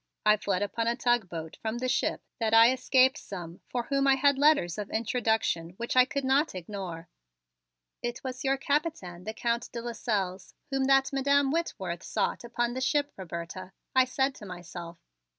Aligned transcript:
I 0.25 0.35
fled 0.37 0.63
upon 0.63 0.87
a 0.87 0.95
tug 0.95 1.29
boat 1.29 1.57
from 1.61 1.77
the 1.77 1.87
ship 1.87 2.23
that 2.39 2.55
I 2.55 2.71
escape 2.73 3.15
some 3.15 3.61
for 3.69 3.83
whom 3.83 4.07
I 4.07 4.15
had 4.15 4.39
letters 4.39 4.79
of 4.79 4.89
introduction 4.89 5.75
which 5.77 5.95
I 5.95 6.05
could 6.05 6.25
not 6.25 6.55
ignore." 6.55 7.07
"It 8.01 8.23
was 8.23 8.43
your 8.43 8.57
Capitaine, 8.57 9.25
the 9.25 9.33
Count 9.35 9.71
de 9.71 9.79
Lasselles, 9.79 10.55
whom 10.71 10.85
that 10.85 11.13
Madam 11.13 11.51
Whitworth 11.51 12.01
sought 12.01 12.43
upon 12.43 12.73
the 12.73 12.81
ship, 12.81 13.11
Roberta," 13.15 13.73
I 13.95 14.05
said 14.05 14.33
to 14.37 14.45
myself. 14.47 14.97